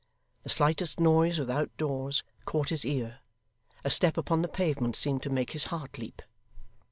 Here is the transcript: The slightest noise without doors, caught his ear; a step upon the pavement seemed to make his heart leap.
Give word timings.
The 0.41 0.49
slightest 0.49 0.99
noise 0.99 1.37
without 1.37 1.77
doors, 1.77 2.23
caught 2.45 2.69
his 2.69 2.85
ear; 2.85 3.19
a 3.83 3.91
step 3.91 4.17
upon 4.17 4.41
the 4.41 4.47
pavement 4.47 4.95
seemed 4.95 5.21
to 5.21 5.29
make 5.29 5.51
his 5.51 5.65
heart 5.65 5.99
leap. 5.99 6.23